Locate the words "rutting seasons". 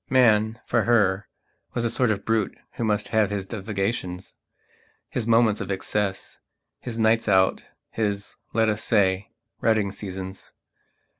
9.61-10.53